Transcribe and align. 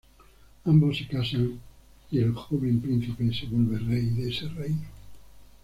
Ambos 0.65 0.97
se 0.97 1.07
casan 1.07 1.59
y 2.09 2.17
el 2.21 2.33
joven 2.33 2.81
príncipe 2.81 3.31
se 3.31 3.45
vuelve 3.45 3.77
rey 3.77 4.09
de 4.09 4.29
ese 4.29 4.49
reino. 4.49 4.87